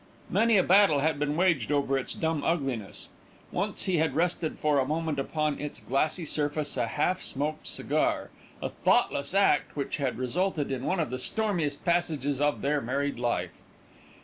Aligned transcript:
Many 0.31 0.57
a 0.57 0.63
battle 0.63 1.01
had 1.01 1.19
been 1.19 1.35
waged 1.35 1.71
over 1.71 1.95
its 1.95 2.13
dumb 2.15 2.43
ugliness. 2.43 3.09
Once 3.51 3.83
he 3.83 3.97
had 3.99 4.15
rested 4.15 4.57
for 4.57 4.79
a 4.79 4.85
moment 4.87 5.19
upon 5.19 5.59
its 5.59 5.79
glassy 5.79 6.25
surface 6.25 6.75
a 6.75 6.87
half 6.87 7.21
smoked 7.21 7.67
cigar, 7.67 8.31
a 8.63 8.69
thoughtless 8.69 9.35
act 9.35 9.75
which 9.75 9.97
had 9.97 10.17
resulted 10.17 10.71
in 10.71 10.85
one 10.85 10.99
of 10.99 11.11
the 11.11 11.19
stormiest 11.19 11.85
passages 11.85 12.41
of 12.41 12.63
their 12.63 12.81
married 12.81 13.19
life. 13.19 13.51